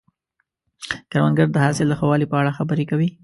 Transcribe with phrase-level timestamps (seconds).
[1.11, 3.09] کروندګر د حاصل د ښه والي په اړه خبرې کوي